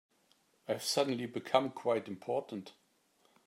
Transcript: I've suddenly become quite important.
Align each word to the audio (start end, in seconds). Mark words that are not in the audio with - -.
I've 0.67 0.81
suddenly 0.81 1.27
become 1.27 1.69
quite 1.69 2.07
important. 2.07 2.73